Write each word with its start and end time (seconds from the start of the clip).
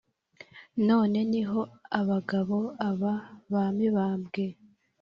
none 0.87 1.19
ni 1.31 1.41
ho 1.49 1.59
abagabo 1.99 2.57
aba 2.89 3.13
ba 3.51 3.63
mibambwe 3.77 4.45